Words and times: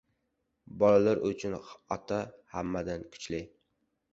•Bolalar 0.83 1.21
uchun 1.29 1.53
ota 1.97 2.17
hammadan 2.55 3.07
kuchli. 3.15 3.47